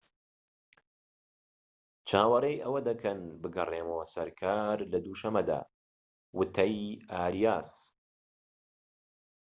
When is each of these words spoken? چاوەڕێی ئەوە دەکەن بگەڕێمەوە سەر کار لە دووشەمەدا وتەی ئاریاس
چاوەڕێی 2.09 2.61
ئەوە 2.63 2.79
دەکەن 2.89 3.19
بگەڕێمەوە 3.41 4.05
سەر 4.13 4.29
کار 4.41 4.77
لە 4.91 4.99
دووشەمەدا 5.05 5.59
وتەی 6.37 6.77
ئاریاس 7.11 7.71